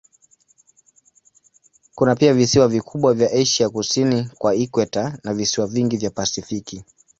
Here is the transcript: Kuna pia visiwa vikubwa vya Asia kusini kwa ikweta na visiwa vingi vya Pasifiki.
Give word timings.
Kuna 1.95 2.15
pia 2.15 2.33
visiwa 2.33 2.67
vikubwa 2.67 3.13
vya 3.13 3.31
Asia 3.31 3.69
kusini 3.69 4.29
kwa 4.37 4.55
ikweta 4.55 5.19
na 5.23 5.33
visiwa 5.33 5.67
vingi 5.67 5.97
vya 5.97 6.09
Pasifiki. 6.09 6.83